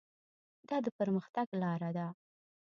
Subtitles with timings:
[0.69, 2.07] دا د پرمختګ لاره ده.